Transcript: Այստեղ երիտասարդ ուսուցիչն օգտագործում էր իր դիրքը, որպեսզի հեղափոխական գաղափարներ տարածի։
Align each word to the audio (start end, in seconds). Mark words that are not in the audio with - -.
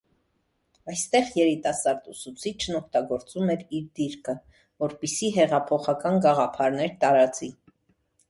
Այստեղ 0.91 1.27
երիտասարդ 1.39 2.07
ուսուցիչն 2.13 2.77
օգտագործում 2.79 3.53
էր 3.55 3.61
իր 3.79 3.85
դիրքը, 3.99 4.35
որպեսզի 4.85 5.29
հեղափոխական 5.37 6.17
գաղափարներ 6.27 6.97
տարածի։ 7.05 7.51